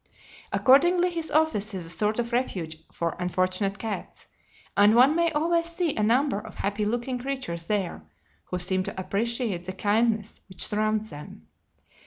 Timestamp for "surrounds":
10.67-11.11